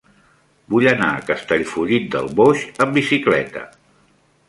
[0.73, 3.67] Vull anar a Castellfollit del Boix amb bicicleta.